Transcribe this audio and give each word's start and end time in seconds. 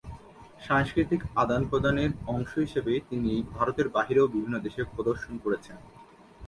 সাংস্কৃতিক 0.61 1.21
আদান 1.35 1.61
প্রদানের 1.65 2.11
অংশ 2.27 2.51
হিসাবে 2.57 2.93
তিনি 3.09 3.31
ভারতের 3.51 3.87
বাইরেও 3.89 4.27
বিভিন্ন 4.27 4.55
দেশে 4.59 4.81
প্রদর্শন 4.85 5.33
করেছেন। 5.37 5.77